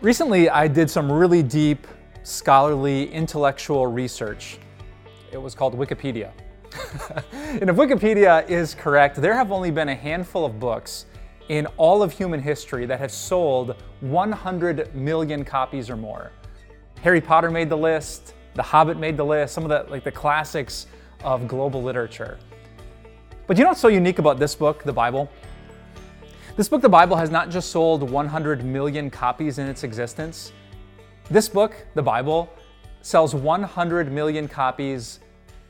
[0.00, 1.84] Recently, I did some really deep,
[2.22, 4.58] scholarly, intellectual research.
[5.32, 6.30] It was called Wikipedia.
[7.32, 11.06] and if Wikipedia is correct, there have only been a handful of books
[11.48, 16.30] in all of human history that have sold 100 million copies or more.
[17.02, 20.12] Harry Potter made the list, The Hobbit made the list, some of the like the
[20.12, 20.86] classics
[21.24, 22.38] of global literature.
[23.48, 25.28] But you know what's so unique about this book, the Bible?
[26.58, 30.50] This book, the Bible, has not just sold 100 million copies in its existence.
[31.30, 32.52] This book, the Bible,
[33.00, 35.20] sells 100 million copies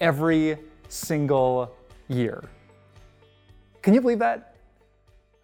[0.00, 0.56] every
[0.88, 1.76] single
[2.08, 2.42] year.
[3.82, 4.56] Can you believe that?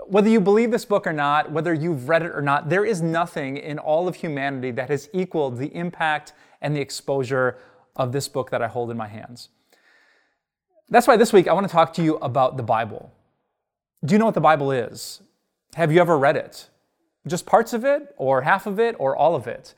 [0.07, 3.03] Whether you believe this book or not, whether you've read it or not, there is
[3.03, 6.33] nothing in all of humanity that has equaled the impact
[6.63, 7.59] and the exposure
[7.97, 9.51] of this book that I hold in my hands.
[10.89, 13.13] That's why this week I want to talk to you about the Bible.
[14.03, 15.21] Do you know what the Bible is?
[15.75, 16.69] Have you ever read it?
[17.27, 19.75] Just parts of it, or half of it, or all of it?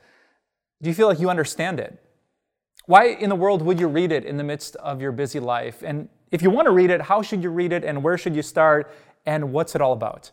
[0.81, 1.97] Do you feel like you understand it?
[2.85, 5.81] Why in the world would you read it in the midst of your busy life?
[5.83, 8.35] And if you want to read it, how should you read it, and where should
[8.35, 8.91] you start,
[9.25, 10.29] and what's it all about?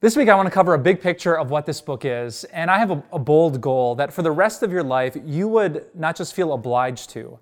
[0.00, 2.70] This week, I want to cover a big picture of what this book is, and
[2.70, 5.86] I have a, a bold goal that for the rest of your life, you would
[5.94, 7.38] not just feel obliged to,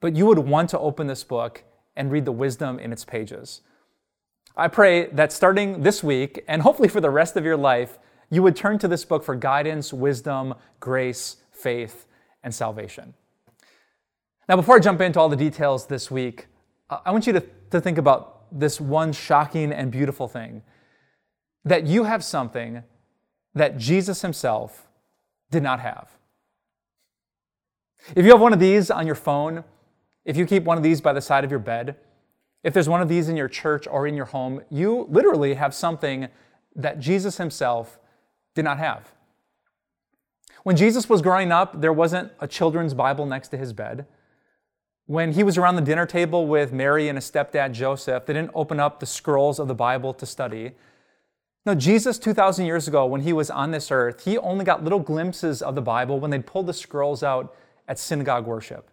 [0.00, 1.64] but you would want to open this book
[1.96, 3.62] and read the wisdom in its pages.
[4.58, 7.96] I pray that starting this week, and hopefully for the rest of your life,
[8.28, 12.06] you would turn to this book for guidance, wisdom, grace, faith,
[12.42, 13.14] and salvation.
[14.48, 16.48] Now, before I jump into all the details this week,
[16.90, 20.62] I want you to, to think about this one shocking and beautiful thing
[21.64, 22.82] that you have something
[23.54, 24.88] that Jesus himself
[25.52, 26.08] did not have.
[28.16, 29.62] If you have one of these on your phone,
[30.24, 31.94] if you keep one of these by the side of your bed,
[32.62, 35.74] if there's one of these in your church or in your home, you literally have
[35.74, 36.28] something
[36.74, 37.98] that Jesus himself
[38.54, 39.12] did not have.
[40.64, 44.06] When Jesus was growing up, there wasn't a children's Bible next to his bed.
[45.06, 48.50] When he was around the dinner table with Mary and his stepdad Joseph, they didn't
[48.54, 50.72] open up the scrolls of the Bible to study.
[51.64, 54.98] No, Jesus, 2,000 years ago, when he was on this earth, he only got little
[54.98, 57.54] glimpses of the Bible when they'd the scrolls out
[57.86, 58.90] at synagogue worship.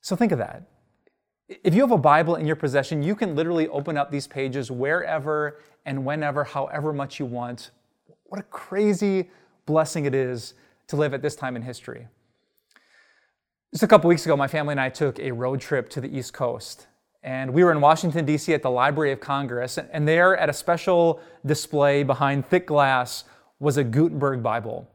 [0.00, 0.62] So think of that.
[1.48, 4.70] If you have a Bible in your possession, you can literally open up these pages
[4.70, 7.70] wherever and whenever, however much you want.
[8.24, 9.30] What a crazy
[9.66, 10.54] blessing it is
[10.88, 12.08] to live at this time in history.
[13.72, 16.16] Just a couple weeks ago, my family and I took a road trip to the
[16.16, 16.86] East Coast.
[17.22, 18.52] And we were in Washington, D.C.
[18.52, 19.78] at the Library of Congress.
[19.78, 23.24] And there, at a special display behind thick glass,
[23.60, 24.88] was a Gutenberg Bible.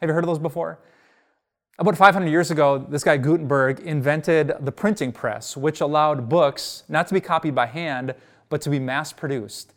[0.00, 0.80] Have you heard of those before?
[1.78, 7.06] About 500 years ago, this guy Gutenberg invented the printing press, which allowed books not
[7.08, 8.14] to be copied by hand,
[8.48, 9.74] but to be mass produced.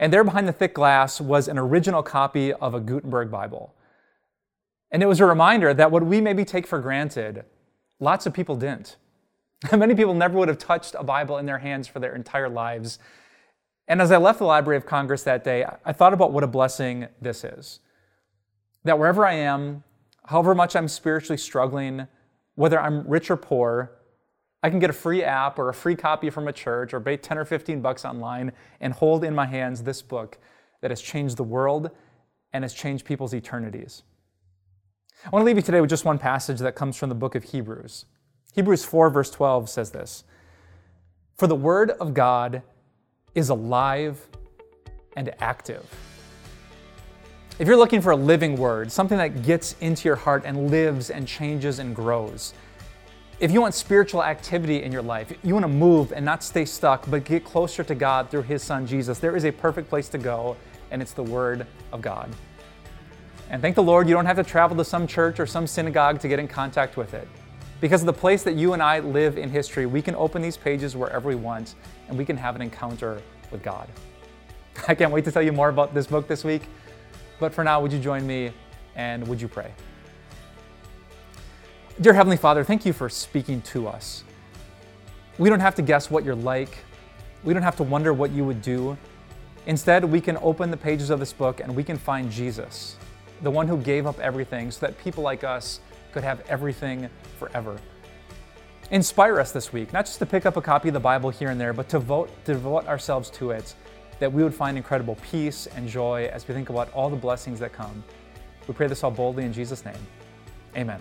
[0.00, 3.72] And there behind the thick glass was an original copy of a Gutenberg Bible.
[4.90, 7.44] And it was a reminder that what we maybe take for granted,
[8.00, 8.96] lots of people didn't.
[9.72, 12.98] Many people never would have touched a Bible in their hands for their entire lives.
[13.86, 16.48] And as I left the Library of Congress that day, I thought about what a
[16.48, 17.78] blessing this is.
[18.82, 19.84] That wherever I am,
[20.26, 22.06] however much I'm spiritually struggling,
[22.54, 23.92] whether I'm rich or poor,
[24.62, 27.16] I can get a free app or a free copy from a church or pay
[27.16, 30.38] 10 or 15 bucks online and hold in my hands this book
[30.80, 31.90] that has changed the world
[32.52, 34.02] and has changed people's eternities.
[35.24, 37.34] I want to leave you today with just one passage that comes from the book
[37.34, 38.06] of Hebrews.
[38.54, 40.24] Hebrews 4, verse 12 says this
[41.36, 42.62] For the word of God
[43.34, 44.26] is alive
[45.16, 45.86] and active
[47.58, 51.08] if you're looking for a living word, something that gets into your heart and lives
[51.08, 52.52] and changes and grows,
[53.40, 56.66] if you want spiritual activity in your life, you want to move and not stay
[56.66, 60.10] stuck, but get closer to God through His Son Jesus, there is a perfect place
[60.10, 60.54] to go,
[60.90, 62.30] and it's the Word of God.
[63.48, 66.20] And thank the Lord, you don't have to travel to some church or some synagogue
[66.20, 67.26] to get in contact with it.
[67.80, 70.58] Because of the place that you and I live in history, we can open these
[70.58, 71.74] pages wherever we want,
[72.08, 73.88] and we can have an encounter with God.
[74.88, 76.62] I can't wait to tell you more about this book this week.
[77.38, 78.52] But for now, would you join me
[78.94, 79.72] and would you pray?
[82.00, 84.24] Dear Heavenly Father, thank you for speaking to us.
[85.38, 86.78] We don't have to guess what you're like.
[87.44, 88.96] We don't have to wonder what you would do.
[89.66, 92.96] Instead, we can open the pages of this book and we can find Jesus,
[93.42, 95.80] the one who gave up everything so that people like us
[96.12, 97.08] could have everything
[97.38, 97.78] forever.
[98.90, 101.50] Inspire us this week, not just to pick up a copy of the Bible here
[101.50, 103.74] and there, but to vote, devote ourselves to it
[104.18, 107.60] that we would find incredible peace and joy as we think about all the blessings
[107.60, 108.02] that come.
[108.66, 109.94] We pray this all boldly in Jesus' name.
[110.76, 111.00] Amen.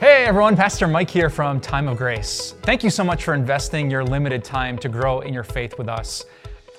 [0.00, 0.24] Hey!
[0.26, 2.54] Everyone, Pastor Mike here from Time of Grace.
[2.62, 5.88] Thank you so much for investing your limited time to grow in your faith with
[5.88, 6.24] us.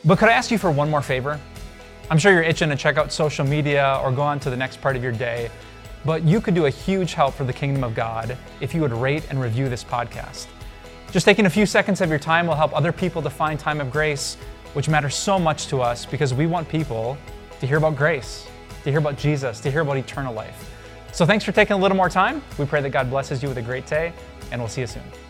[0.04, 1.40] But could I ask you for one more favor?
[2.12, 4.82] I'm sure you're itching to check out social media or go on to the next
[4.82, 5.50] part of your day,
[6.06, 8.94] but you could do a huge help for the kingdom of God if you would
[8.94, 10.48] rate and review this podcast.
[11.12, 13.82] Just taking a few seconds of your time will help other people to find time
[13.82, 14.36] of grace,
[14.74, 17.18] which matters so much to us because we want people
[17.60, 18.48] to hear about grace,
[18.84, 20.72] to hear about Jesus, to hear about eternal life.
[21.12, 22.44] So thanks for taking a little more time.
[22.60, 24.14] We pray that God blesses you with a great day,
[24.52, 25.25] and we'll see you soon.